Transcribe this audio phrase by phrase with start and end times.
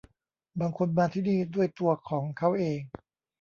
[0.59, 2.81] บางคนมาที่นี่ด้วยตัวของเค้าเอง